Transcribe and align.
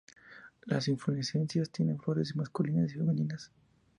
Las 0.65 0.87
inflorescencias 0.87 1.69
tienen 1.69 1.99
flores 2.01 2.35
masculinas 2.35 2.91
y 2.91 2.95
femeninas. 2.97 3.51